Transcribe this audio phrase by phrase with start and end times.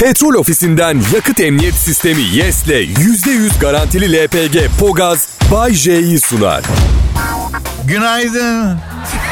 [0.00, 6.62] Petrol ofisinden yakıt emniyet sistemi YES'le %100 garantili LPG Pogaz Bay J'yi sunar.
[7.84, 8.78] Günaydın.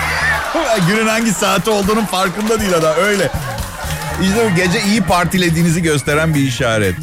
[0.88, 3.30] Günün hangi saati olduğunun farkında değil adam öyle.
[4.22, 6.96] İşte gece iyi partilediğinizi gösteren bir işaret.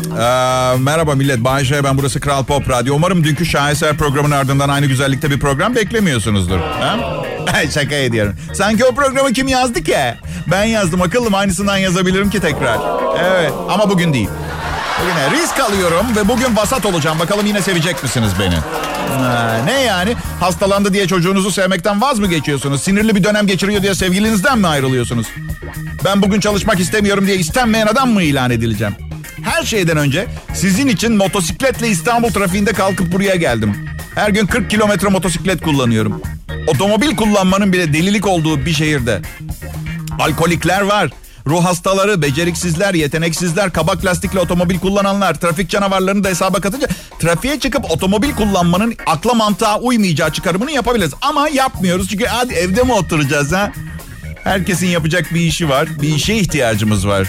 [0.00, 1.44] Ee, merhaba millet.
[1.44, 2.94] Bay J, ben burası Kral Pop Radyo.
[2.94, 6.58] Umarım dünkü şaheser programın ardından aynı güzellikte bir program beklemiyorsunuzdur.
[6.58, 6.96] Ha?
[7.74, 8.34] Şaka ediyorum.
[8.54, 9.96] Sanki o programı kim yazdı ki?
[10.50, 12.78] Ben yazdım akıllım aynısından yazabilirim ki tekrar.
[13.24, 14.28] Evet ama bugün değil.
[15.00, 17.18] Bugün risk alıyorum ve bugün vasat olacağım.
[17.18, 18.54] Bakalım yine sevecek misiniz beni?
[19.18, 20.14] Ha, ne yani?
[20.40, 22.82] Hastalandı diye çocuğunuzu sevmekten vaz mı geçiyorsunuz?
[22.82, 25.26] Sinirli bir dönem geçiriyor diye sevgilinizden mi ayrılıyorsunuz?
[26.04, 28.94] Ben bugün çalışmak istemiyorum diye istenmeyen adam mı ilan edileceğim?
[29.44, 33.76] Her şeyden önce sizin için motosikletle İstanbul trafiğinde kalkıp buraya geldim.
[34.14, 36.22] Her gün 40 kilometre motosiklet kullanıyorum.
[36.66, 39.20] Otomobil kullanmanın bile delilik olduğu bir şehirde.
[40.20, 41.10] Alkolikler var.
[41.46, 47.90] Ruh hastaları, beceriksizler, yeteneksizler, kabak lastikli otomobil kullananlar, trafik canavarlarını da hesaba katınca trafiğe çıkıp
[47.90, 51.12] otomobil kullanmanın akla mantığa uymayacağı çıkarımını yapabiliriz.
[51.22, 53.72] Ama yapmıyoruz çünkü hadi evde mi oturacağız ha?
[54.44, 57.28] Herkesin yapacak bir işi var, bir işe ihtiyacımız var.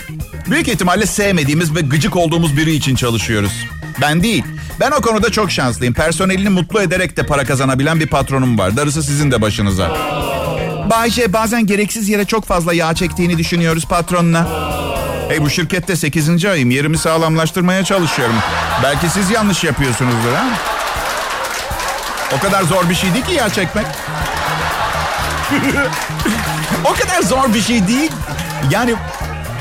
[0.50, 3.66] Büyük ihtimalle sevmediğimiz ve gıcık olduğumuz biri için çalışıyoruz.
[4.02, 4.44] Ben değil.
[4.80, 5.94] Ben o konuda çok şanslıyım.
[5.94, 8.78] Personelini mutlu ederek de para kazanabilen bir patronum var.
[8.78, 9.98] Darısı sizin de başınıza.
[10.90, 14.48] Bayce bazen gereksiz yere çok fazla yağ çektiğini düşünüyoruz patronuna.
[15.30, 16.46] Hey bu şirkette 8.
[16.46, 18.36] ayım yerimi sağlamlaştırmaya çalışıyorum.
[18.84, 20.46] Belki siz yanlış yapıyorsunuzdur ha?
[22.38, 23.86] O kadar zor bir şey değil ki yağ çekmek.
[26.86, 28.12] o kadar zor bir şey değil.
[28.72, 28.96] Yani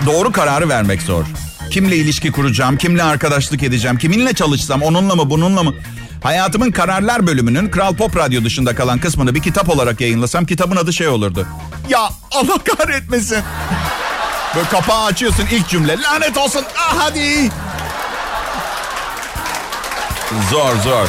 [0.06, 1.24] doğru kararı vermek zor.
[1.70, 5.74] Kimle ilişki kuracağım, kimle arkadaşlık edeceğim, kiminle çalışsam, onunla mı, bununla mı?
[6.22, 10.92] Hayatımın kararlar bölümünün Kral Pop Radyo dışında kalan kısmını bir kitap olarak yayınlasam kitabın adı
[10.92, 11.46] şey olurdu.
[11.88, 13.38] Ya Allah kahretmesin.
[14.56, 16.02] Böyle kapağı açıyorsun ilk cümle.
[16.02, 16.64] Lanet olsun.
[16.78, 17.50] Ah hadi.
[20.50, 21.08] Zor zor.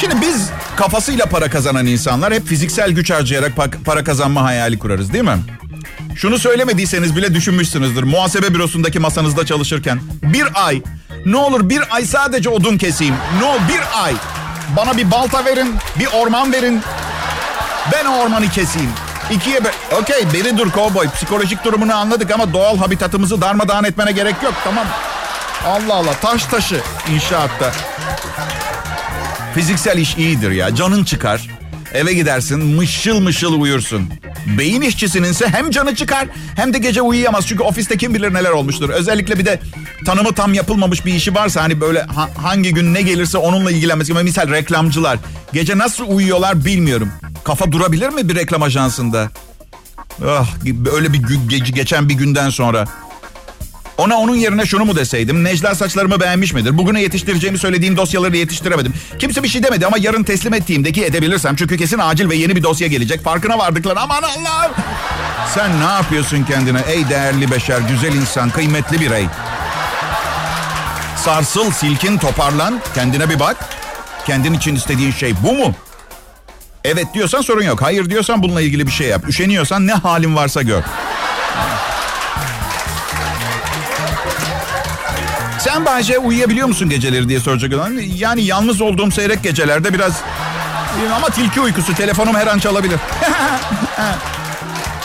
[0.00, 3.52] Şimdi biz kafasıyla para kazanan insanlar hep fiziksel güç harcayarak
[3.84, 5.38] para kazanma hayali kurarız değil mi?
[6.16, 8.02] Şunu söylemediyseniz bile düşünmüşsünüzdür.
[8.02, 10.00] Muhasebe bürosundaki masanızda çalışırken.
[10.22, 10.82] Bir ay.
[11.26, 13.14] Ne olur bir ay sadece odun keseyim.
[13.40, 14.14] Olur bir ay.
[14.76, 15.74] Bana bir balta verin.
[15.98, 16.80] Bir orman verin.
[17.92, 18.90] Ben o ormanı keseyim.
[19.30, 19.70] İkiye be...
[20.00, 21.10] Okey beri dur kovboy.
[21.10, 24.54] Psikolojik durumunu anladık ama doğal habitatımızı darmadağın etmene gerek yok.
[24.64, 24.86] Tamam.
[25.66, 26.80] Allah Allah taş taşı
[27.14, 27.72] inşaatta.
[29.54, 30.74] Fiziksel iş iyidir ya.
[30.74, 31.48] Canın çıkar.
[31.94, 34.10] Eve gidersin mışıl mışıl uyursun.
[34.46, 37.46] Beyin işçisinin ise hem canı çıkar hem de gece uyuyamaz.
[37.46, 38.90] Çünkü ofiste kim bilir neler olmuştur.
[38.90, 39.60] Özellikle bir de
[40.06, 44.14] tanımı tam yapılmamış bir işi varsa hani böyle ha, hangi gün ne gelirse onunla ilgilenmesi.
[44.14, 45.18] Misal reklamcılar.
[45.52, 47.08] Gece nasıl uyuyorlar bilmiyorum.
[47.44, 49.30] Kafa durabilir mi bir reklam ajansında?
[50.26, 50.48] Ah,
[50.94, 52.84] öyle bir gün, geçen bir günden sonra.
[53.98, 55.44] Ona onun yerine şunu mu deseydim?
[55.44, 56.78] Necla saçlarımı beğenmiş midir?
[56.78, 58.94] Bugüne yetiştireceğimi söylediğim dosyaları yetiştiremedim.
[59.18, 61.56] Kimse bir şey demedi ama yarın teslim ettiğimdeki edebilirsem.
[61.56, 63.24] Çünkü kesin acil ve yeni bir dosya gelecek.
[63.24, 64.00] Farkına vardıkları.
[64.00, 64.72] Aman Allah'ım.
[65.54, 69.26] Sen ne yapıyorsun kendine ey değerli beşer, güzel insan, kıymetli birey?
[71.24, 72.80] Sarsıl, silkin, toparlan.
[72.94, 73.56] Kendine bir bak.
[74.26, 75.74] Kendin için istediğin şey bu mu?
[76.84, 77.82] Evet diyorsan sorun yok.
[77.82, 79.28] Hayır diyorsan bununla ilgili bir şey yap.
[79.28, 80.82] Üşeniyorsan ne halin varsa gör.
[85.64, 87.72] Sen Bayce uyuyabiliyor musun geceleri diye soracak.
[88.16, 90.20] Yani yalnız olduğum seyrek gecelerde biraz...
[91.16, 92.96] Ama tilki uykusu telefonum her an çalabilir.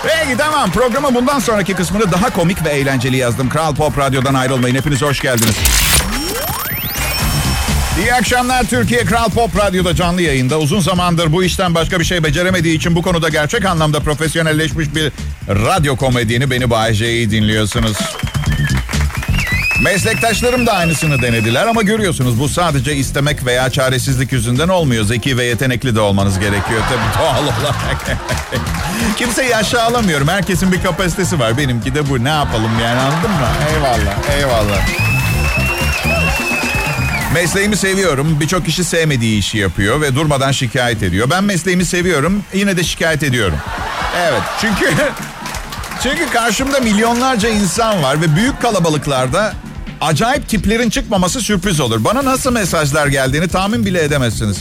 [0.04, 3.50] Peki tamam programın bundan sonraki kısmını daha komik ve eğlenceli yazdım.
[3.50, 4.76] Kral Pop Radyo'dan ayrılmayın.
[4.76, 5.56] Hepiniz hoş geldiniz.
[8.00, 10.60] İyi akşamlar Türkiye Kral Pop Radyo'da canlı yayında.
[10.60, 15.12] Uzun zamandır bu işten başka bir şey beceremediği için bu konuda gerçek anlamda profesyonelleşmiş bir
[15.48, 17.98] radyo komedyeni beni Bayece'yi dinliyorsunuz.
[19.82, 25.06] Meslektaşlarım da aynısını denediler ama görüyorsunuz bu sadece istemek veya çaresizlik yüzünden olmuyor.
[25.06, 28.20] Zeki ve yetenekli de olmanız gerekiyor tabii doğal olarak.
[29.18, 30.28] Kimseyi aşağılamıyorum.
[30.28, 31.58] Herkesin bir kapasitesi var.
[31.58, 32.24] Benimki de bu.
[32.24, 33.48] Ne yapalım yani anladın mı?
[33.76, 34.88] Eyvallah, eyvallah.
[37.34, 38.40] Mesleğimi seviyorum.
[38.40, 41.30] Birçok kişi sevmediği işi yapıyor ve durmadan şikayet ediyor.
[41.30, 42.44] Ben mesleğimi seviyorum.
[42.54, 43.58] Yine de şikayet ediyorum.
[44.18, 44.42] Evet.
[44.62, 44.94] Çünkü
[46.04, 49.54] çünkü karşımda milyonlarca insan var ve büyük kalabalıklarda
[50.02, 52.04] acayip tiplerin çıkmaması sürpriz olur.
[52.04, 54.58] Bana nasıl mesajlar geldiğini tahmin bile edemezsiniz.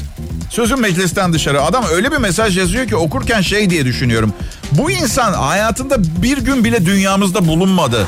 [0.50, 1.62] Sözüm meclisten dışarı.
[1.62, 4.32] Adam öyle bir mesaj yazıyor ki okurken şey diye düşünüyorum.
[4.72, 8.06] Bu insan hayatında bir gün bile dünyamızda bulunmadı.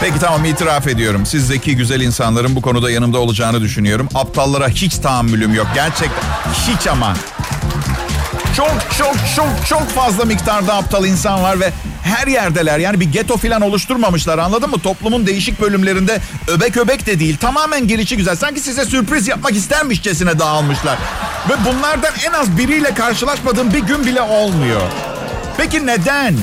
[0.00, 1.26] Peki tamam itiraf ediyorum.
[1.26, 4.08] Siz zeki güzel insanların bu konuda yanımda olacağını düşünüyorum.
[4.14, 5.66] Aptallara hiç tahammülüm yok.
[5.74, 6.22] Gerçekten
[6.68, 7.14] hiç ama.
[8.56, 11.72] Çok çok çok çok fazla miktarda aptal insan var ve
[12.02, 12.78] her yerdeler.
[12.78, 14.78] Yani bir geto falan oluşturmamışlar anladın mı?
[14.78, 16.18] Toplumun değişik bölümlerinde
[16.48, 17.36] öbek öbek de değil.
[17.36, 18.36] Tamamen gelişi güzel.
[18.36, 20.98] Sanki size sürpriz yapmak istermişçesine dağılmışlar.
[21.48, 24.82] Ve bunlardan en az biriyle karşılaşmadığım bir gün bile olmuyor.
[25.56, 26.36] Peki neden?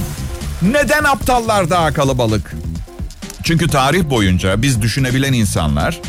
[0.61, 2.55] Neden aptallar daha kalabalık?
[3.43, 5.99] Çünkü tarih boyunca biz düşünebilen insanlar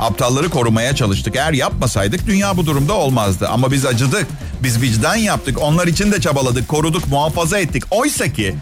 [0.00, 1.36] aptalları korumaya çalıştık.
[1.36, 3.48] Eğer yapmasaydık dünya bu durumda olmazdı.
[3.48, 4.26] Ama biz acıdık.
[4.62, 5.62] Biz vicdan yaptık.
[5.62, 7.82] Onlar için de çabaladık, koruduk, muhafaza ettik.
[7.90, 8.56] Oysa ki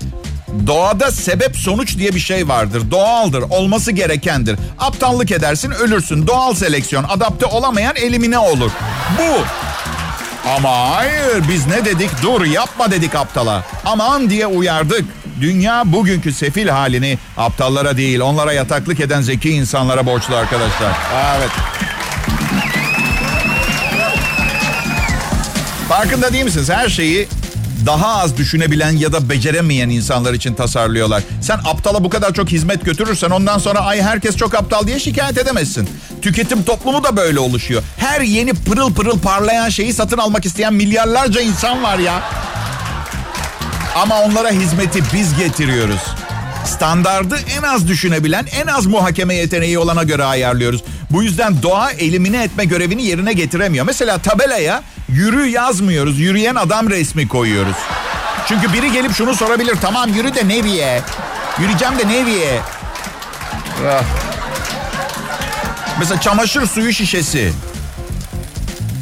[0.67, 2.91] doğada sebep sonuç diye bir şey vardır.
[2.91, 4.57] Doğaldır, olması gerekendir.
[4.79, 6.27] Aptallık edersin, ölürsün.
[6.27, 8.71] Doğal seleksiyon, adapte olamayan elimine olur.
[9.19, 9.45] Bu.
[10.57, 12.11] Ama hayır biz ne dedik?
[12.23, 13.65] Dur yapma dedik aptala.
[13.85, 15.05] Aman diye uyardık.
[15.41, 20.93] Dünya bugünkü sefil halini aptallara değil onlara yataklık eden zeki insanlara borçlu arkadaşlar.
[21.39, 21.51] Evet.
[25.89, 26.71] Farkında değil misiniz?
[26.71, 27.29] Her şeyi
[27.87, 31.23] daha az düşünebilen ya da beceremeyen insanlar için tasarlıyorlar.
[31.41, 35.39] Sen aptala bu kadar çok hizmet götürürsen ondan sonra ay herkes çok aptal diye şikayet
[35.39, 35.89] edemezsin.
[36.23, 37.83] Tüketim toplumu da böyle oluşuyor.
[37.97, 42.23] Her yeni pırıl pırıl parlayan şeyi satın almak isteyen milyarlarca insan var ya.
[43.97, 46.01] Ama onlara hizmeti biz getiriyoruz.
[46.67, 50.83] Standardı en az düşünebilen, en az muhakeme yeteneği olana göre ayarlıyoruz.
[51.11, 53.87] Bu yüzden doğa elimine etme görevini yerine getiremiyor.
[53.87, 54.83] Mesela tabelaya
[55.15, 56.19] yürü yazmıyoruz.
[56.19, 57.77] Yürüyen adam resmi koyuyoruz.
[58.49, 59.77] Çünkü biri gelip şunu sorabilir.
[59.83, 61.03] Tamam yürü de nereye?
[61.61, 62.61] Yürüyeceğim de nereye?
[63.89, 64.03] Ah.
[65.99, 67.53] Mesela çamaşır suyu şişesi.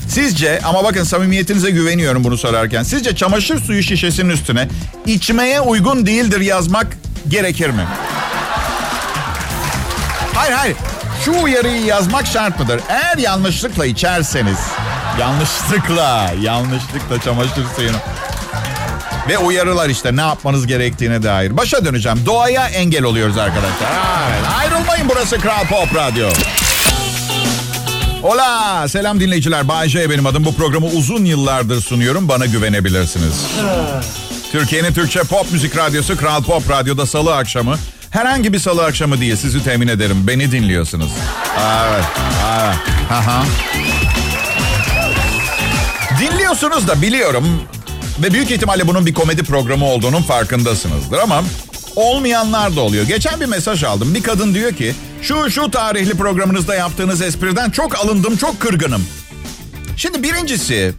[0.09, 2.83] Sizce ama bakın samimiyetinize güveniyorum bunu sorarken.
[2.83, 4.69] Sizce çamaşır suyu şişesinin üstüne
[5.07, 6.87] içmeye uygun değildir yazmak
[7.29, 7.85] gerekir mi?
[10.35, 10.77] Hayır hayır.
[11.25, 12.81] Şu uyarıyı yazmak şart mıdır?
[12.89, 14.59] Eğer yanlışlıkla içerseniz,
[15.21, 17.97] yanlışlıkla, yanlışlıkla çamaşır suyunu
[19.29, 21.57] ve uyarılar işte ne yapmanız gerektiğine dair.
[21.57, 22.27] Başa döneceğim.
[22.27, 23.89] Doğaya engel oluyoruz arkadaşlar.
[24.31, 26.29] Evet, ayrılmayın burası Kral Pop Radyo.
[28.23, 29.69] Hola, selam dinleyiciler.
[29.69, 30.45] Bay J benim adım.
[30.45, 32.29] Bu programı uzun yıllardır sunuyorum.
[32.29, 33.47] Bana güvenebilirsiniz.
[34.53, 37.77] Türkiye'nin Türkçe pop müzik radyosu Kral Pop Radyo'da salı akşamı.
[38.11, 40.27] Herhangi bir salı akşamı değil sizi temin ederim.
[40.27, 41.11] Beni dinliyorsunuz.
[41.59, 42.05] Evet.
[42.53, 42.77] evet.
[43.11, 43.45] Aha.
[46.21, 47.63] Dinliyorsunuz da biliyorum.
[48.23, 51.43] Ve büyük ihtimalle bunun bir komedi programı olduğunun farkındasınızdır ama
[51.97, 53.07] olmayanlar da oluyor.
[53.07, 54.15] Geçen bir mesaj aldım.
[54.15, 59.07] Bir kadın diyor ki şu şu tarihli programınızda yaptığınız espriden çok alındım, çok kırgınım.
[59.97, 60.95] Şimdi birincisi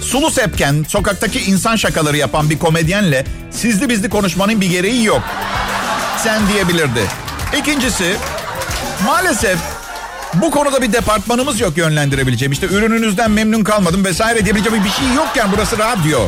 [0.00, 5.22] sulu sepken sokaktaki insan şakaları yapan bir komedyenle sizli bizli konuşmanın bir gereği yok.
[6.24, 7.00] Sen diyebilirdi.
[7.58, 8.16] İkincisi
[9.06, 9.58] maalesef
[10.42, 12.52] bu konuda bir departmanımız yok yönlendirebileceğim.
[12.52, 16.20] İşte ürününüzden memnun kalmadım vesaire diyebileceğim bir şey yokken burası radyo.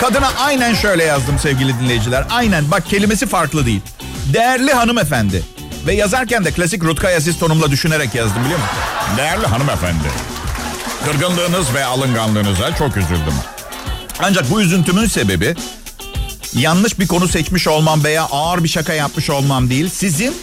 [0.00, 2.24] Kadına aynen şöyle yazdım sevgili dinleyiciler.
[2.30, 3.80] Aynen bak kelimesi farklı değil.
[4.32, 5.42] Değerli hanımefendi.
[5.86, 8.74] Ve yazarken de klasik Rutkay Aziz tonumla düşünerek yazdım biliyor musun?
[9.16, 10.08] Değerli hanımefendi.
[11.04, 13.34] Kırgınlığınız ve alınganlığınıza çok üzüldüm.
[14.20, 15.54] Ancak bu üzüntümün sebebi
[16.52, 19.90] yanlış bir konu seçmiş olmam veya ağır bir şaka yapmış olmam değil.
[19.90, 20.36] Sizin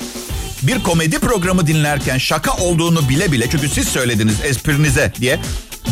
[0.62, 5.40] bir komedi programı dinlerken şaka olduğunu bile bile çünkü siz söylediniz esprinize diye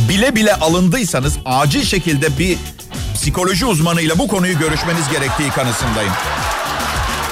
[0.10, 2.58] bile bile alındıysanız acil şekilde bir
[3.14, 6.14] psikoloji uzmanıyla bu konuyu görüşmeniz gerektiği kanısındayım.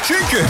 [0.08, 0.46] Çünkü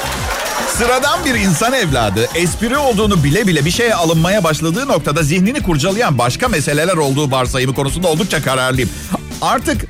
[0.78, 6.18] sıradan bir insan evladı espri olduğunu bile bile bir şeye alınmaya başladığı noktada zihnini kurcalayan
[6.18, 8.90] başka meseleler olduğu varsayımı konusunda oldukça kararlıyım.
[9.42, 9.86] Artık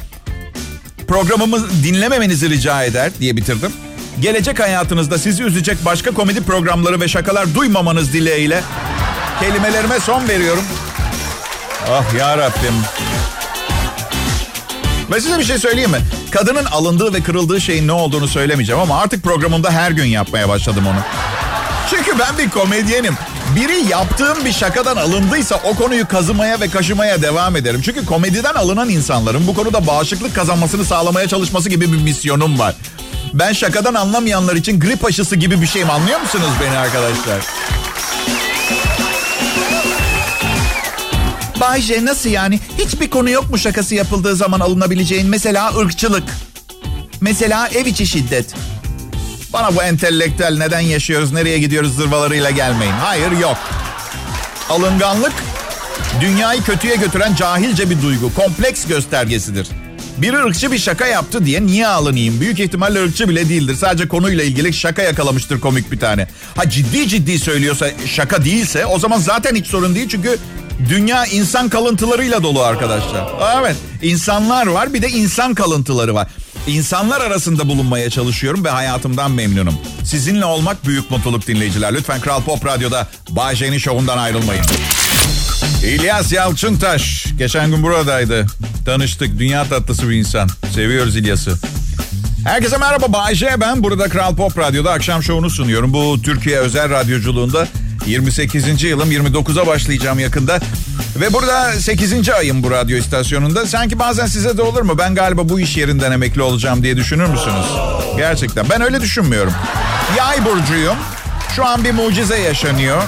[1.08, 3.72] programımı dinlememenizi rica eder diye bitirdim.
[4.20, 8.62] Gelecek hayatınızda sizi üzecek başka komedi programları ve şakalar duymamanız dileğiyle
[9.40, 10.64] kelimelerime son veriyorum.
[11.90, 12.74] Ah ya Rabbim.
[15.12, 16.00] Ve size bir şey söyleyeyim mi?
[16.30, 20.84] Kadının alındığı ve kırıldığı şeyin ne olduğunu söylemeyeceğim ama artık programımda her gün yapmaya başladım
[20.86, 20.98] onu.
[21.90, 23.14] Çünkü ben bir komedyenim.
[23.56, 27.80] Biri yaptığım bir şakadan alındıysa o konuyu kazımaya ve kaşımaya devam ederim.
[27.84, 32.74] Çünkü komediden alınan insanların bu konuda bağışıklık kazanmasını sağlamaya çalışması gibi bir misyonum var.
[33.34, 37.40] Ben şakadan anlamayanlar için grip aşısı gibi bir şeyim anlıyor musunuz beni arkadaşlar?
[41.60, 42.60] Bay J nasıl yani?
[42.78, 45.28] Hiçbir konu yok mu şakası yapıldığı zaman alınabileceğin?
[45.28, 46.24] Mesela ırkçılık.
[47.20, 48.54] Mesela ev içi şiddet.
[49.52, 52.92] Bana bu entelektüel neden yaşıyoruz, nereye gidiyoruz zırvalarıyla gelmeyin.
[52.92, 53.56] Hayır yok.
[54.70, 55.32] Alınganlık
[56.20, 58.34] dünyayı kötüye götüren cahilce bir duygu.
[58.34, 59.68] Kompleks göstergesidir.
[60.18, 62.40] Biri ırkçı bir şaka yaptı diye niye alınayım?
[62.40, 63.76] Büyük ihtimalle ırkçı bile değildir.
[63.76, 66.28] Sadece konuyla ilgili şaka yakalamıştır komik bir tane.
[66.56, 70.08] Ha ciddi ciddi söylüyorsa şaka değilse o zaman zaten hiç sorun değil.
[70.08, 70.38] Çünkü
[70.88, 73.28] Dünya insan kalıntılarıyla dolu arkadaşlar.
[73.60, 76.28] Evet insanlar var bir de insan kalıntıları var.
[76.66, 79.74] İnsanlar arasında bulunmaya çalışıyorum ve hayatımdan memnunum.
[80.04, 81.94] Sizinle olmak büyük mutluluk dinleyiciler.
[81.94, 84.64] Lütfen Kral Pop Radyo'da Bay J'nin şovundan ayrılmayın.
[85.84, 87.26] İlyas Yalçıntaş.
[87.38, 88.46] Geçen gün buradaydı.
[88.84, 89.38] Tanıştık.
[89.38, 90.48] Dünya tatlısı bir insan.
[90.74, 91.58] Seviyoruz İlyas'ı.
[92.46, 93.60] Herkese merhaba Bay J.
[93.60, 95.92] Ben burada Kral Pop Radyo'da akşam şovunu sunuyorum.
[95.92, 97.68] Bu Türkiye özel radyoculuğunda
[98.06, 98.82] 28.
[98.82, 100.60] yılım 29'a başlayacağım yakında.
[101.20, 102.28] Ve burada 8.
[102.28, 103.66] ayım bu radyo istasyonunda.
[103.66, 104.98] Sanki bazen size de olur mu?
[104.98, 107.66] Ben galiba bu iş yerinden emekli olacağım diye düşünür müsünüz?
[108.16, 108.66] Gerçekten.
[108.70, 109.52] Ben öyle düşünmüyorum.
[110.18, 110.96] Yay burcuyum.
[111.56, 113.02] Şu an bir mucize yaşanıyor.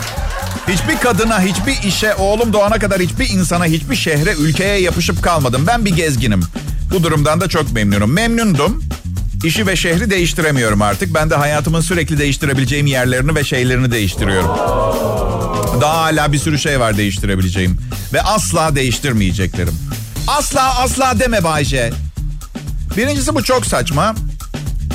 [0.68, 5.64] Hiçbir kadına, hiçbir işe, oğlum doğana kadar hiçbir insana, hiçbir şehre, ülkeye yapışıp kalmadım.
[5.66, 6.42] Ben bir gezginim.
[6.90, 8.12] Bu durumdan da çok memnunum.
[8.12, 8.84] Memnundum.
[9.44, 11.14] İşi ve şehri değiştiremiyorum artık.
[11.14, 14.50] Ben de hayatımın sürekli değiştirebileceğim yerlerini ve şeylerini değiştiriyorum.
[15.80, 17.78] Daha hala bir sürü şey var değiştirebileceğim.
[18.12, 19.74] Ve asla değiştirmeyeceklerim.
[20.26, 21.92] Asla asla deme Bayce.
[22.96, 24.14] Birincisi bu çok saçma.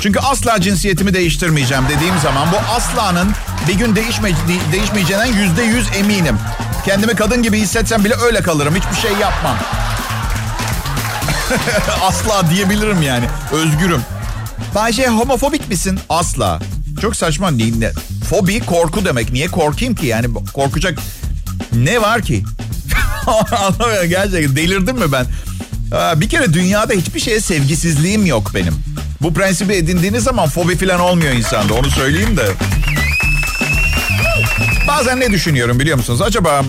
[0.00, 3.28] Çünkü asla cinsiyetimi değiştirmeyeceğim dediğim zaman bu aslanın
[3.68, 4.30] bir gün değişme,
[4.72, 6.36] değişmeyeceğinden yüzde yüz eminim.
[6.84, 8.74] Kendimi kadın gibi hissetsem bile öyle kalırım.
[8.74, 9.56] Hiçbir şey yapmam.
[12.02, 13.24] asla diyebilirim yani.
[13.52, 14.00] Özgürüm.
[14.74, 16.00] Bayce homofobik misin?
[16.08, 16.60] Asla.
[17.00, 17.50] Çok saçma.
[17.50, 17.92] Ne?
[18.30, 19.32] Fobi korku demek.
[19.32, 20.06] Niye korkayım ki?
[20.06, 20.98] Yani korkacak
[21.72, 22.44] ne var ki?
[23.52, 24.56] Anlamıyorum gerçekten.
[24.56, 25.26] Delirdim mi ben?
[26.20, 28.74] Bir kere dünyada hiçbir şeye sevgisizliğim yok benim.
[29.20, 31.74] Bu prensibi edindiğiniz zaman fobi falan olmuyor insanda.
[31.74, 32.46] Onu söyleyeyim de.
[34.98, 36.22] Bazen ne düşünüyorum biliyor musunuz?
[36.22, 36.64] Acaba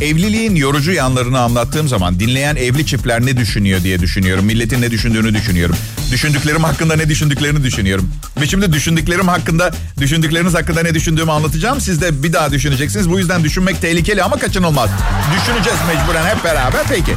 [0.00, 4.44] evliliğin yorucu yanlarını anlattığım zaman dinleyen evli çiftler ne düşünüyor diye düşünüyorum.
[4.44, 5.76] Milletin ne düşündüğünü düşünüyorum.
[6.10, 8.12] Düşündüklerim hakkında ne düşündüklerini düşünüyorum.
[8.40, 9.70] Ve şimdi düşündüklerim hakkında,
[10.00, 11.80] düşündükleriniz hakkında ne düşündüğümü anlatacağım.
[11.80, 13.10] Siz de bir daha düşüneceksiniz.
[13.10, 14.90] Bu yüzden düşünmek tehlikeli ama kaçınılmaz.
[15.36, 16.80] Düşüneceğiz mecburen hep beraber.
[16.88, 17.12] Peki.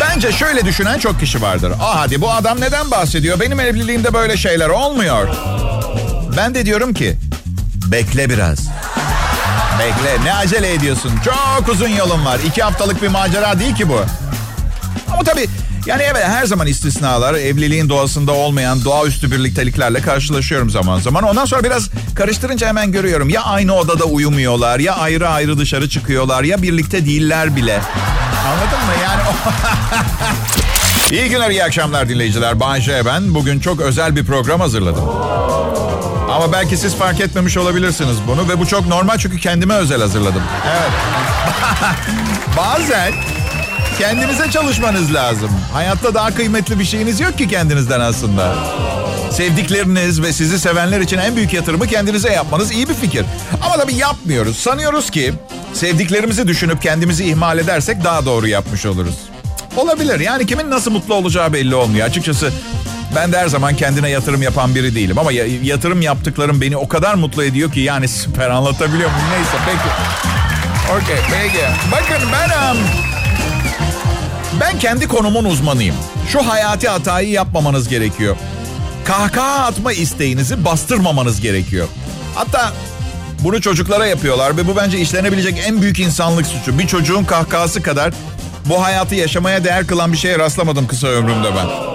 [0.00, 1.72] Bence şöyle düşünen çok kişi vardır.
[1.80, 3.40] Ah hadi bu adam neden bahsediyor?
[3.40, 5.28] Benim evliliğimde böyle şeyler olmuyor.
[6.36, 7.16] Ben de diyorum ki
[7.92, 8.58] bekle biraz.
[9.78, 11.12] Bekle ne acele ediyorsun?
[11.24, 12.38] Çok uzun yolun var.
[12.46, 14.00] İki haftalık bir macera değil ki bu.
[15.12, 15.48] Ama tabii
[15.86, 21.24] yani evet her zaman istisnalar evliliğin doğasında olmayan doğaüstü birlikteliklerle karşılaşıyorum zaman zaman.
[21.24, 23.28] Ondan sonra biraz karıştırınca hemen görüyorum.
[23.28, 27.80] Ya aynı odada uyumuyorlar ya ayrı ayrı dışarı çıkıyorlar ya birlikte değiller bile.
[28.46, 28.92] Anladın mı?
[29.02, 29.22] Yani
[31.12, 32.60] İyi günler, iyi akşamlar dinleyiciler.
[32.60, 33.34] Bay ben.
[33.34, 35.04] Bugün çok özel bir program hazırladım.
[36.28, 40.42] Ama belki siz fark etmemiş olabilirsiniz bunu ve bu çok normal çünkü kendime özel hazırladım.
[40.70, 40.90] Evet.
[42.56, 43.12] Bazen
[43.98, 45.50] kendinize çalışmanız lazım.
[45.72, 48.54] Hayatta daha kıymetli bir şeyiniz yok ki kendinizden aslında.
[49.32, 53.24] Sevdikleriniz ve sizi sevenler için en büyük yatırımı kendinize yapmanız iyi bir fikir.
[53.62, 54.56] Ama tabii yapmıyoruz.
[54.56, 55.34] Sanıyoruz ki
[55.74, 59.14] sevdiklerimizi düşünüp kendimizi ihmal edersek daha doğru yapmış oluruz.
[59.76, 60.20] Olabilir.
[60.20, 62.06] Yani kimin nasıl mutlu olacağı belli olmuyor.
[62.06, 62.52] Açıkçası
[63.14, 65.18] ben de her zaman kendine yatırım yapan biri değilim.
[65.18, 69.26] Ama yatırım yaptıklarım beni o kadar mutlu ediyor ki yani süper anlatabiliyor muyum?
[69.32, 69.88] Neyse peki.
[70.96, 71.64] Okey peki.
[71.92, 72.72] Bakın ben...
[72.72, 72.78] Um,
[74.60, 75.94] ben kendi konumun uzmanıyım.
[76.28, 78.36] Şu hayati hatayı yapmamanız gerekiyor.
[79.04, 81.88] Kahkaha atma isteğinizi bastırmamanız gerekiyor.
[82.34, 82.72] Hatta
[83.40, 86.78] bunu çocuklara yapıyorlar ve bu bence işlenebilecek en büyük insanlık suçu.
[86.78, 88.12] Bir çocuğun kahkahası kadar
[88.64, 91.87] bu hayatı yaşamaya değer kılan bir şeye rastlamadım kısa ömrümde ben.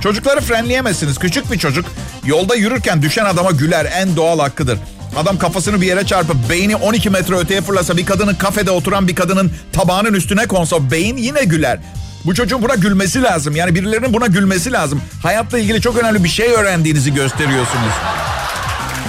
[0.00, 1.18] Çocukları frenleyemezsiniz.
[1.18, 1.86] Küçük bir çocuk
[2.24, 3.86] yolda yürürken düşen adama güler.
[3.94, 4.78] En doğal hakkıdır.
[5.16, 9.14] Adam kafasını bir yere çarpıp beyni 12 metre öteye fırlasa bir kadının kafede oturan bir
[9.14, 11.78] kadının tabağının üstüne konsa beyin yine güler.
[12.24, 13.56] Bu çocuğun buna gülmesi lazım.
[13.56, 15.02] Yani birilerinin buna gülmesi lazım.
[15.22, 17.92] Hayatla ilgili çok önemli bir şey öğrendiğinizi gösteriyorsunuz.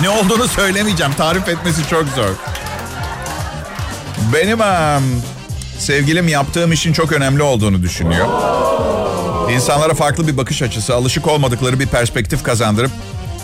[0.02, 1.14] Ne olduğunu söylemeyeceğim.
[1.14, 2.30] Tarif etmesi çok zor.
[4.34, 4.60] Benim
[5.80, 8.28] sevgilim yaptığım işin çok önemli olduğunu düşünüyor.
[9.52, 12.92] İnsanlara farklı bir bakış açısı, alışık olmadıkları bir perspektif kazandırıp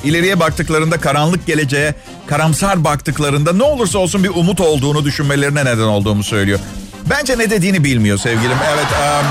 [0.03, 1.95] ileriye baktıklarında karanlık geleceğe
[2.27, 6.59] karamsar baktıklarında ne olursa olsun bir umut olduğunu düşünmelerine neden olduğumu söylüyor.
[7.09, 8.57] Bence ne dediğini bilmiyor sevgilim.
[8.67, 8.87] Evet.
[8.91, 9.27] Um,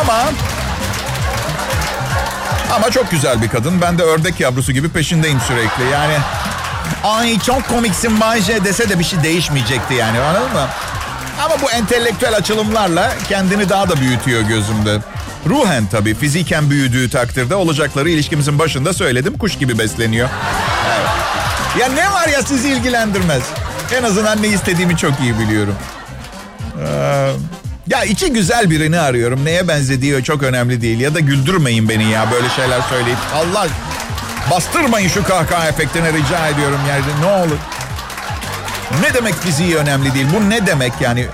[0.00, 0.24] ama
[2.74, 3.80] ama çok güzel bir kadın.
[3.80, 5.92] Ben de ördek yavrusu gibi peşindeyim sürekli.
[5.92, 6.14] Yani
[7.04, 10.66] ay çok komiksin Bayce dese de bir şey değişmeyecekti yani anladın mı?
[11.44, 14.98] Ama bu entelektüel açılımlarla kendini daha da büyütüyor gözümde.
[15.46, 20.28] Ruhen tabii fiziken büyüdüğü takdirde olacakları ilişkimizin başında söyledim kuş gibi besleniyor.
[21.80, 23.42] Ya ne var ya sizi ilgilendirmez.
[23.98, 25.74] En azından ne istediğimi çok iyi biliyorum.
[26.86, 27.32] Ee,
[27.86, 29.44] ya içi güzel birini arıyorum.
[29.44, 31.00] Neye benzediği çok önemli değil.
[31.00, 33.18] Ya da güldürmeyin beni ya böyle şeyler söyleyip.
[33.34, 33.66] Allah
[34.50, 37.58] bastırmayın şu kahkaha efektini rica ediyorum yani ne olur.
[39.00, 40.26] Ne demek fiziği önemli değil?
[40.34, 41.26] Bu ne demek yani?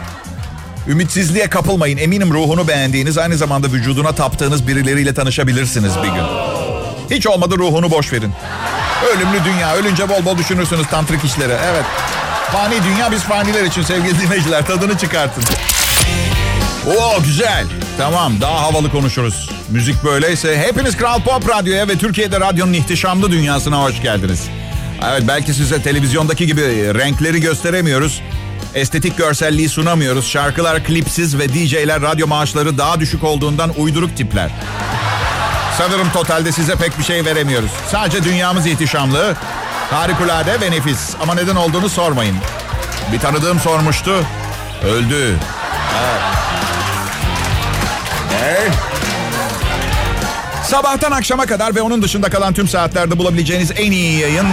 [0.89, 1.99] Ümitsizliğe kapılmayın.
[1.99, 6.25] Eminim ruhunu beğendiğiniz, aynı zamanda vücuduna taptığınız birileriyle tanışabilirsiniz bir gün.
[7.11, 8.33] Hiç olmadı ruhunu boş verin.
[9.15, 9.75] Ölümlü dünya.
[9.75, 11.53] Ölünce bol bol düşünürsünüz tantrik işleri.
[11.53, 11.85] Evet.
[12.53, 14.67] Fani dünya biz faniler için sevgili dinleyiciler.
[14.67, 15.45] Tadını çıkartın.
[16.87, 17.65] Oo güzel.
[17.99, 19.51] Tamam daha havalı konuşuruz.
[19.71, 24.41] Müzik böyleyse hepiniz Kral Pop Radyo'ya ve Türkiye'de radyonun ihtişamlı dünyasına hoş geldiniz.
[25.03, 26.63] Evet belki size televizyondaki gibi
[26.95, 28.23] renkleri gösteremiyoruz.
[28.75, 30.29] Estetik görselliği sunamıyoruz.
[30.29, 34.51] Şarkılar klipsiz ve DJ'ler radyo maaşları daha düşük olduğundan uyduruk tipler.
[35.79, 37.71] Sanırım totalde size pek bir şey veremiyoruz.
[37.91, 39.35] Sadece dünyamız ihtişamlı,
[39.91, 41.15] harikulade ve nefis.
[41.21, 42.37] Ama neden olduğunu sormayın.
[43.13, 44.25] Bir tanıdığım sormuştu.
[44.85, 45.39] Öldü.
[46.05, 46.23] Evet.
[48.41, 48.69] Hey.
[50.65, 54.47] Sabahtan akşama kadar ve onun dışında kalan tüm saatlerde bulabileceğiniz en iyi yayın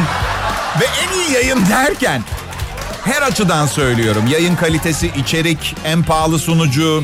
[0.80, 2.22] ve en iyi yayın derken
[3.06, 4.28] her açıdan söylüyorum.
[4.28, 7.04] Yayın kalitesi, içerik, en pahalı sunucu.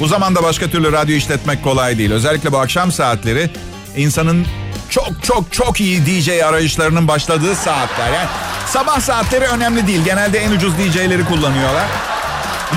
[0.00, 2.12] Bu zamanda başka türlü radyo işletmek kolay değil.
[2.12, 3.50] Özellikle bu akşam saatleri
[3.96, 4.46] insanın
[4.90, 8.12] çok çok çok iyi DJ arayışlarının başladığı saatler.
[8.12, 8.28] Yani
[8.66, 10.04] sabah saatleri önemli değil.
[10.04, 11.86] Genelde en ucuz DJ'leri kullanıyorlar.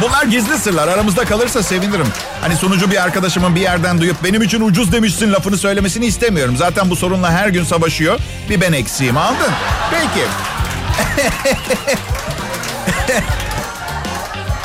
[0.01, 0.87] Bunlar gizli sırlar.
[0.87, 2.07] Aramızda kalırsa sevinirim.
[2.41, 6.57] Hani sunucu bir arkadaşımın bir yerden duyup benim için ucuz demişsin lafını söylemesini istemiyorum.
[6.57, 8.19] Zaten bu sorunla her gün savaşıyor.
[8.49, 9.51] Bir ben eksiğim aldın.
[9.91, 10.25] Peki.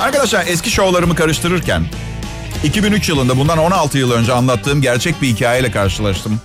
[0.01, 1.87] Arkadaşlar eski şovlarımı karıştırırken
[2.65, 6.41] 2003 yılında bundan 16 yıl önce anlattığım gerçek bir hikayeyle karşılaştım.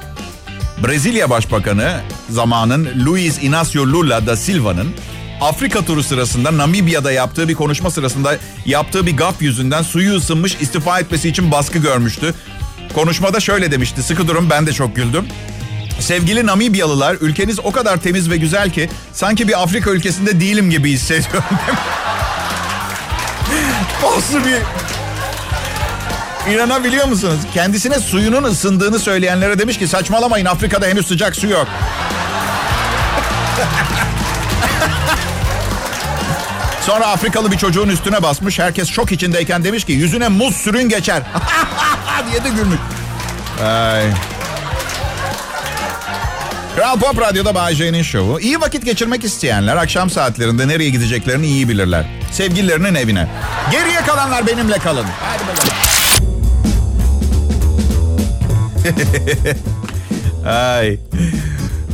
[0.84, 4.94] Brezilya Başbakanı zamanın Luiz Inácio Lula da Silva'nın
[5.42, 11.00] Afrika turu sırasında Namibya'da yaptığı bir konuşma sırasında yaptığı bir gaf yüzünden suyu ısınmış istifa
[11.00, 12.34] etmesi için baskı görmüştü.
[12.96, 14.04] Konuşmada şöyle demişti.
[14.04, 15.28] Sıkı durun ben de çok güldüm.
[16.00, 20.92] Sevgili Namibyalılar ülkeniz o kadar temiz ve güzel ki sanki bir Afrika ülkesinde değilim gibi
[20.92, 21.44] hissediyorum.
[24.04, 24.58] Nasıl bir...
[26.54, 27.40] İnanabiliyor musunuz?
[27.54, 31.68] Kendisine suyunun ısındığını söyleyenlere demiş ki saçmalamayın Afrika'da henüz sıcak su yok.
[36.86, 38.60] Sonra Afrikalı bir çocuğun üstüne basmış.
[38.60, 41.24] Herkes şok içindeyken demiş ki yüzüne muz sürün geçer.
[42.32, 42.80] diye de gülmüş.
[43.66, 44.04] Ay.
[46.76, 48.40] Kral Pop Radyo'da Bay J'nin şovu.
[48.40, 52.06] İyi vakit geçirmek isteyenler akşam saatlerinde nereye gideceklerini iyi bilirler.
[52.32, 53.28] Sevgililerinin evine.
[53.72, 55.06] Geriye kalanlar benimle kalın.
[55.20, 55.74] Hadi bakalım.
[60.48, 60.98] Ay.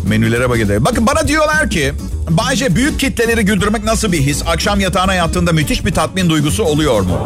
[0.08, 0.86] Menülere bak edelim.
[0.86, 1.94] Bakın bana diyorlar ki
[2.30, 4.44] Bayce büyük kitleleri güldürmek nasıl bir his?
[4.48, 7.20] Akşam yatağına yattığında müthiş bir tatmin duygusu oluyor mu?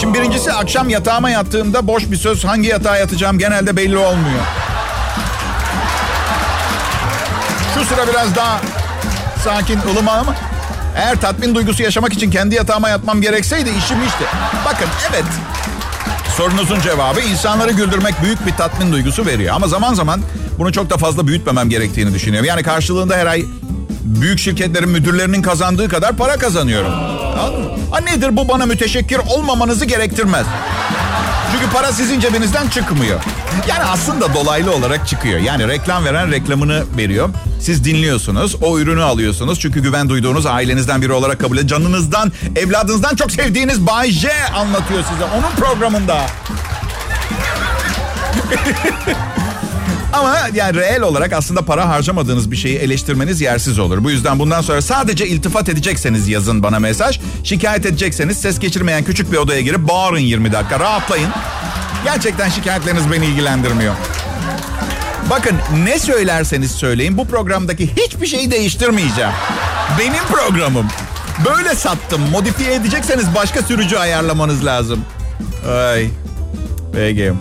[0.00, 4.40] Şimdi birincisi akşam yatağıma yattığımda boş bir söz hangi yatağa yatacağım genelde belli olmuyor.
[7.74, 8.60] Şu sıra biraz daha
[9.44, 10.34] sakin, ılıma ama
[10.96, 14.24] eğer tatmin duygusu yaşamak için kendi yatağıma yatmam gerekseydi işim işte.
[14.64, 15.24] Bakın evet
[16.36, 19.54] sorunuzun cevabı insanları güldürmek büyük bir tatmin duygusu veriyor.
[19.54, 20.20] Ama zaman zaman
[20.58, 22.48] bunu çok da fazla büyütmemem gerektiğini düşünüyorum.
[22.48, 23.44] Yani karşılığında her ay
[24.08, 26.92] büyük şirketlerin müdürlerinin kazandığı kadar para kazanıyorum.
[27.90, 30.46] Ha nedir bu bana müteşekkir olmamanızı gerektirmez.
[31.52, 33.20] Çünkü para sizin cebinizden çıkmıyor.
[33.68, 35.40] Yani aslında dolaylı olarak çıkıyor.
[35.40, 37.28] Yani reklam veren reklamını veriyor.
[37.60, 39.60] Siz dinliyorsunuz, o ürünü alıyorsunuz.
[39.60, 41.68] Çünkü güven duyduğunuz ailenizden biri olarak kabul ediyor.
[41.68, 45.24] Canınızdan, evladınızdan çok sevdiğiniz Bay J anlatıyor size.
[45.24, 46.26] Onun programında.
[50.12, 54.04] Ama yani reel olarak aslında para harcamadığınız bir şeyi eleştirmeniz yersiz olur.
[54.04, 57.20] Bu yüzden bundan sonra sadece iltifat edecekseniz yazın bana mesaj.
[57.44, 60.80] Şikayet edecekseniz ses geçirmeyen küçük bir odaya girip bağırın 20 dakika.
[60.80, 61.30] Rahatlayın.
[62.04, 63.94] Gerçekten şikayetleriniz beni ilgilendirmiyor.
[65.30, 69.30] Bakın ne söylerseniz söyleyin bu programdaki hiçbir şeyi değiştirmeyeceğim.
[69.98, 70.86] Benim programım.
[71.44, 72.20] Böyle sattım.
[72.30, 75.00] Modifiye edecekseniz başka sürücü ayarlamanız lazım.
[75.70, 76.08] Ay.
[76.92, 77.32] Peki.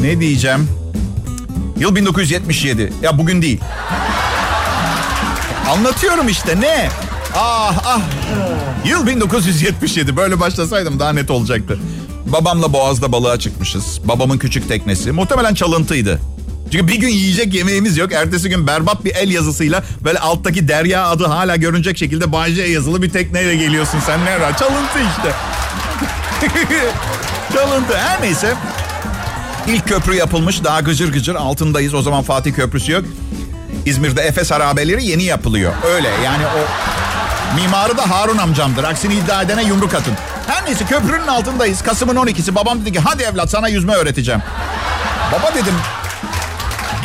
[0.00, 0.68] Ne diyeceğim?
[1.78, 2.92] Yıl 1977.
[3.02, 3.60] Ya bugün değil.
[5.70, 6.88] Anlatıyorum işte ne?
[7.34, 8.00] Ah ah.
[8.84, 10.16] Yıl 1977.
[10.16, 11.78] Böyle başlasaydım daha net olacaktı.
[12.26, 14.00] Babamla Boğaz'da balığa çıkmışız.
[14.04, 15.12] Babamın küçük teknesi.
[15.12, 16.20] Muhtemelen çalıntıydı.
[16.72, 18.12] Çünkü bir gün yiyecek yemeğimiz yok.
[18.12, 23.02] Ertesi gün berbat bir el yazısıyla böyle alttaki Derya adı hala görünecek şekilde Bayce yazılı
[23.02, 24.56] bir tekneyle geliyorsun sen ne ara?
[24.56, 25.34] Çalıntı işte.
[27.52, 27.98] Çalıntı.
[27.98, 28.54] Her neyse.
[29.68, 30.64] İlk köprü yapılmış.
[30.64, 31.94] Daha gıcır gıcır altındayız.
[31.94, 33.04] O zaman Fatih Köprüsü yok.
[33.86, 35.72] İzmir'de Efes harabeleri yeni yapılıyor.
[35.94, 36.60] Öyle yani o
[37.56, 38.84] mimarı da Harun amcamdır.
[38.84, 40.14] Aksini iddia edene yumruk atın.
[40.46, 41.82] Her neyse köprünün altındayız.
[41.82, 42.54] Kasım'ın 12'si.
[42.54, 44.42] Babam dedi ki hadi evlat sana yüzme öğreteceğim.
[45.32, 45.74] Baba dedim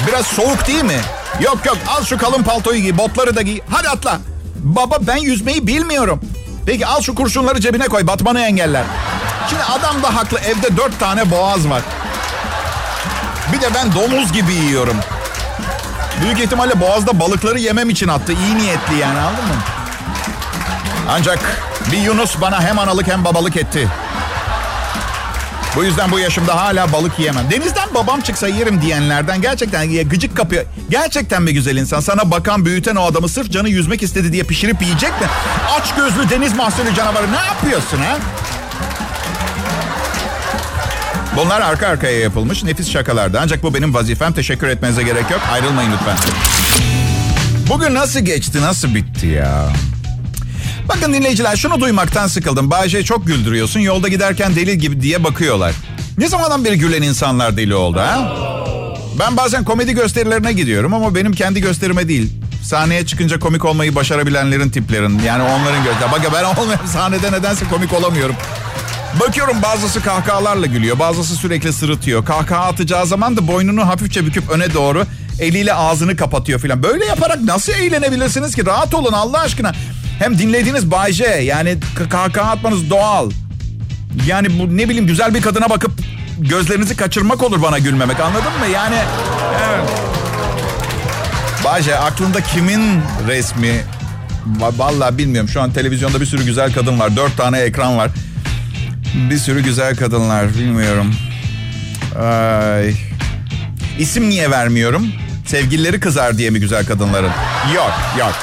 [0.08, 1.00] biraz soğuk değil mi?
[1.41, 3.60] Yok yok al şu kalın paltoyu giy botları da giy.
[3.69, 4.19] Hadi atla.
[4.56, 6.21] Baba ben yüzmeyi bilmiyorum.
[6.65, 8.84] Peki al şu kurşunları cebine koy batmanı engeller.
[9.50, 11.82] Şimdi adam da haklı evde dört tane boğaz var.
[13.54, 14.98] Bir de ben domuz gibi yiyorum.
[16.24, 18.34] Büyük ihtimalle boğazda balıkları yemem için attı.
[18.34, 19.56] İyi niyetli yani anladın mı?
[21.10, 21.40] Ancak
[21.92, 23.88] bir Yunus bana hem analık hem babalık etti.
[25.76, 27.52] Bu yüzden bu yaşımda hala balık yiyemem.
[27.52, 30.66] Denizden babam çıksa yerim diyenlerden gerçekten gıcık kapıyor.
[30.90, 32.00] Gerçekten mi güzel insan?
[32.00, 35.28] Sana bakan büyüten o adamı sırf canı yüzmek istedi diye pişirip yiyecek mi?
[35.80, 38.18] Aç gözlü deniz mahsulü canavarı ne yapıyorsun ha?
[41.36, 43.39] Bunlar arka arkaya yapılmış nefis şakalardı.
[43.41, 44.34] Ancak bu benim vazifem.
[44.34, 45.41] Teşekkür etmenize gerek yok.
[45.52, 46.17] Ayrılmayın lütfen.
[47.70, 49.70] Bugün nasıl geçti, nasıl bitti ya?
[50.89, 52.72] Bakın dinleyiciler şunu duymaktan sıkıldım.
[52.72, 53.80] Bayce çok güldürüyorsun.
[53.80, 55.74] Yolda giderken deli gibi diye bakıyorlar.
[56.17, 58.34] Ne zamandan beri gülen insanlar deli oldu ha?
[59.20, 62.34] Ben bazen komedi gösterilerine gidiyorum ama benim kendi gösterime değil.
[62.63, 65.20] Sahneye çıkınca komik olmayı başarabilenlerin tiplerin.
[65.26, 66.12] Yani onların göster.
[66.12, 68.36] Bak ben olmuyorum sahnede nedense komik olamıyorum.
[69.19, 71.00] Bakıyorum bazısı kahkahalarla gülüyor.
[71.00, 72.26] Bazısı sürekli sırıtıyor.
[72.26, 75.06] Kahkaha atacağı zaman da boynunu hafifçe büküp öne doğru
[75.39, 76.84] eliyle ağzını kapatıyor filan.
[76.84, 78.65] Böyle yaparak nasıl eğlenebilirsiniz ki?
[78.65, 79.71] Rahat olun Allah aşkına.
[80.19, 81.78] Hem dinlediğiniz Bay J yani
[82.10, 83.32] kahkaha atmanız doğal.
[84.28, 85.91] Yani bu ne bileyim güzel bir kadına bakıp
[86.39, 88.67] gözlerinizi kaçırmak olur bana gülmemek anladın mı?
[88.74, 88.95] Yani
[89.65, 89.89] evet.
[91.65, 93.82] Bay aklında kimin resmi?
[94.78, 97.15] Vallahi bilmiyorum şu an televizyonda bir sürü güzel kadın var.
[97.15, 98.12] Dört tane ekran var.
[99.13, 101.15] Bir sürü güzel kadınlar bilmiyorum.
[102.19, 102.93] Ay.
[104.00, 105.08] İsim niye vermiyorum?
[105.45, 107.32] Sevgilileri kızar diye mi güzel kadınların?
[107.76, 108.34] Yok yok.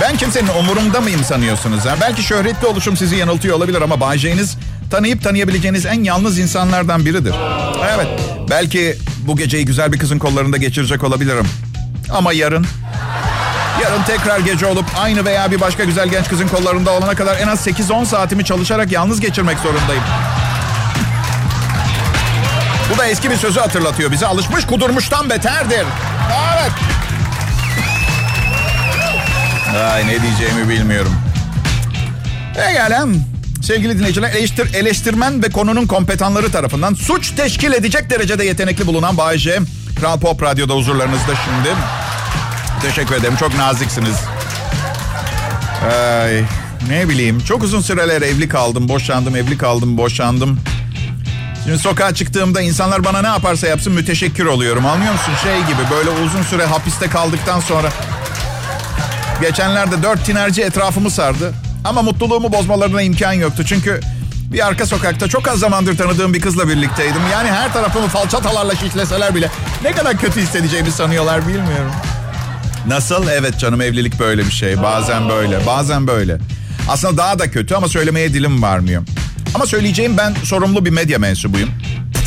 [0.00, 1.84] Ben kimsenin umurumda mıyım sanıyorsunuz?
[1.86, 1.96] Ha?
[2.00, 4.56] Belki şöhretli oluşum sizi yanıltıyor olabilir ama Bayce'niz
[4.90, 7.34] tanıyıp tanıyabileceğiniz en yalnız insanlardan biridir.
[7.94, 8.08] Evet.
[8.50, 11.46] Belki bu geceyi güzel bir kızın kollarında geçirecek olabilirim.
[12.10, 12.66] Ama yarın
[13.82, 17.48] Yarın tekrar gece olup aynı veya bir başka güzel genç kızın kollarında olana kadar en
[17.48, 20.02] az 8-10 saatimi çalışarak yalnız geçirmek zorundayım.
[22.94, 24.26] Bu da eski bir sözü hatırlatıyor bize.
[24.26, 25.86] Alışmış kudurmuştan beterdir.
[26.54, 26.72] Evet.
[29.92, 31.12] Ay ne diyeceğimi bilmiyorum.
[32.54, 33.06] Pekala.
[33.62, 39.58] Sevgili dinleyiciler eleştir, eleştirmen ve konunun kompetanları tarafından suç teşkil edecek derecede yetenekli bulunan Bayece
[40.00, 41.68] Kral Pop Radyo'da huzurlarınızda şimdi.
[42.82, 43.36] Teşekkür ederim.
[43.36, 44.16] Çok naziksiniz.
[45.84, 46.42] Ay,
[46.88, 47.40] ne bileyim.
[47.40, 48.88] Çok uzun süreler evli kaldım.
[48.88, 50.60] Boşandım, evli kaldım, boşandım.
[51.64, 54.86] Şimdi sokağa çıktığımda insanlar bana ne yaparsa yapsın müteşekkir oluyorum.
[54.86, 55.32] Anlıyor musun?
[55.42, 57.88] Şey gibi böyle uzun süre hapiste kaldıktan sonra...
[59.40, 61.52] Geçenlerde dört tinerci etrafımı sardı.
[61.84, 63.64] Ama mutluluğumu bozmalarına imkan yoktu.
[63.66, 64.00] Çünkü
[64.52, 67.22] bir arka sokakta çok az zamandır tanıdığım bir kızla birlikteydim.
[67.32, 69.50] Yani her tarafımı falçatalarla şişleseler bile
[69.84, 71.92] ne kadar kötü hissedeceğimi sanıyorlar bilmiyorum.
[72.86, 73.28] Nasıl?
[73.28, 74.82] Evet canım evlilik böyle bir şey.
[74.82, 76.38] Bazen böyle, bazen böyle.
[76.88, 79.02] Aslında daha da kötü ama söylemeye dilim varmıyor.
[79.54, 81.70] Ama söyleyeceğim ben sorumlu bir medya mensubuyum.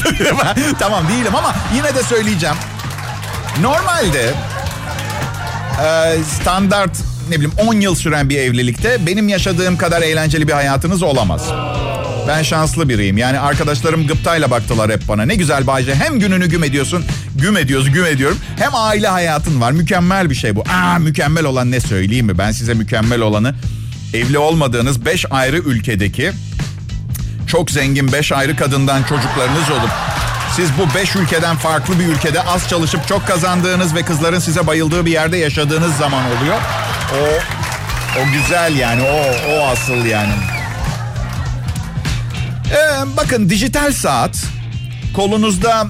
[0.80, 2.56] tamam değilim ama yine de söyleyeceğim.
[3.62, 4.34] Normalde
[5.86, 6.98] e, standart
[7.30, 11.42] ne bileyim 10 yıl süren bir evlilikte benim yaşadığım kadar eğlenceli bir hayatınız olamaz.
[12.28, 13.18] Ben şanslı biriyim.
[13.18, 15.24] Yani arkadaşlarım gıptayla baktılar hep bana.
[15.26, 15.96] Ne güzel Bayce.
[15.96, 17.06] Hem gününü güm ediyorsun.
[17.36, 18.38] Güm ediyoruz, güm ediyorum.
[18.58, 19.72] Hem aile hayatın var.
[19.72, 20.64] Mükemmel bir şey bu.
[20.70, 22.38] Aa mükemmel olan ne söyleyeyim mi?
[22.38, 23.56] Ben size mükemmel olanı
[24.14, 26.32] evli olmadığınız 5 ayrı ülkedeki
[27.48, 29.90] çok zengin 5 ayrı kadından çocuklarınız olup
[30.56, 35.06] siz bu 5 ülkeden farklı bir ülkede az çalışıp çok kazandığınız ve kızların size bayıldığı
[35.06, 36.58] bir yerde yaşadığınız zaman oluyor.
[37.14, 37.24] O
[38.20, 39.02] o güzel yani.
[39.02, 40.34] O o asıl yani.
[42.72, 44.44] Ee, bakın dijital saat
[45.16, 45.88] kolunuzda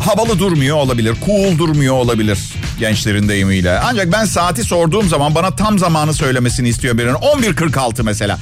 [0.00, 1.16] havalı durmuyor olabilir.
[1.26, 2.38] Cool durmuyor olabilir
[2.78, 3.78] gençlerin deyimiyle.
[3.78, 7.14] Ancak ben saati sorduğum zaman bana tam zamanı söylemesini istiyor birinin.
[7.14, 8.38] 11.46 mesela.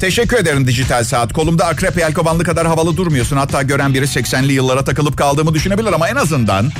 [0.00, 1.32] Teşekkür ederim dijital saat.
[1.32, 3.36] Kolumda akrep yelkovanlı kadar havalı durmuyorsun.
[3.36, 6.72] Hatta gören biri 80'li yıllara takılıp kaldığımı düşünebilir ama en azından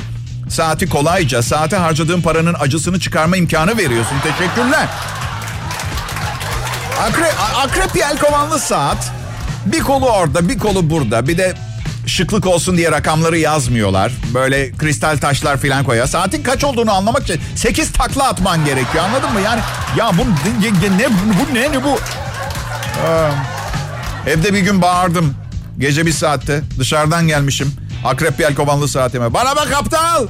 [0.49, 4.15] saati kolayca saate harcadığım paranın acısını çıkarma imkanı veriyorsun.
[4.23, 4.87] Teşekkürler.
[7.01, 9.11] Akrep, akrep yelkovanlı saat
[9.65, 11.27] bir kolu orada bir kolu burada.
[11.27, 11.53] Bir de
[12.07, 14.11] şıklık olsun diye rakamları yazmıyorlar.
[14.33, 16.07] Böyle kristal taşlar falan koyuyor.
[16.07, 19.41] Saatin kaç olduğunu anlamak için 8 takla atman gerekiyor anladın mı?
[19.41, 19.61] Yani
[19.97, 20.21] ya bu
[20.97, 21.91] ne bu ne ne bu?
[23.07, 23.31] Aa,
[24.27, 25.35] evde bir gün bağırdım.
[25.77, 27.73] Gece bir saatte dışarıdan gelmişim.
[28.05, 29.33] Akrep yelkovanlı saatime.
[29.33, 30.27] Bana bak aptal.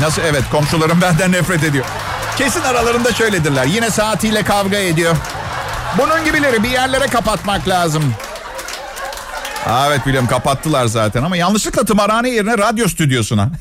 [0.00, 1.84] Nasıl evet komşularım benden nefret ediyor.
[2.38, 3.64] Kesin aralarında şöyledirler.
[3.66, 5.16] Yine saatiyle kavga ediyor.
[5.98, 8.14] Bunun gibileri bir yerlere kapatmak lazım.
[9.66, 13.50] Aa, evet biliyorum kapattılar zaten ama yanlışlıkla tımarhane yerine radyo stüdyosuna.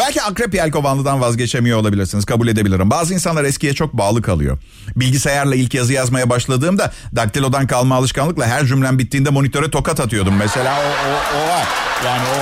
[0.00, 2.24] Belki akrep yelkovanlıdan vazgeçemiyor olabilirsiniz.
[2.24, 2.90] Kabul edebilirim.
[2.90, 4.58] Bazı insanlar eskiye çok bağlı kalıyor.
[4.96, 10.34] Bilgisayarla ilk yazı yazmaya başladığımda daktilodan kalma alışkanlıkla her cümlem bittiğinde monitöre tokat atıyordum.
[10.36, 11.66] Mesela o, o, o var.
[12.04, 12.40] Yani o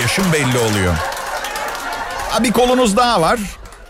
[0.00, 0.94] yaşım belli oluyor.
[2.30, 3.40] Ha, bir kolunuz daha var.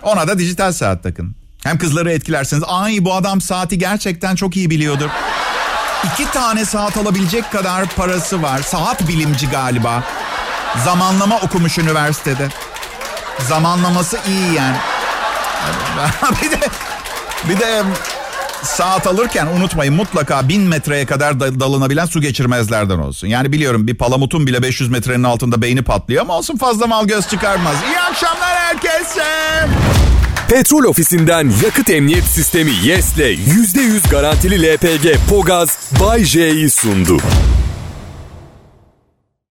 [0.03, 1.40] Ona da dijital saat takın.
[1.65, 2.63] Hem kızları etkilersiniz.
[2.67, 5.09] Ay bu adam saati gerçekten çok iyi biliyordur.
[6.05, 8.59] İki tane saat alabilecek kadar parası var.
[8.63, 10.05] Saat bilimci galiba.
[10.85, 12.49] Zamanlama okumuş üniversitede.
[13.49, 14.77] Zamanlaması iyi yani.
[16.43, 16.59] bir de
[17.49, 17.83] bir de
[18.63, 23.27] saat alırken unutmayın mutlaka bin metreye kadar dalınabilen su geçirmezlerden olsun.
[23.27, 27.29] Yani biliyorum bir palamutun bile 500 metrenin altında beyni patlıyor ama olsun fazla mal göz
[27.29, 27.77] çıkarmaz.
[27.89, 29.25] İyi akşamlar herkese.
[30.51, 37.17] Petrol ofisinden yakıt emniyet sistemi YES'le %100 garantili LPG Pogaz Bay J'yi sundu.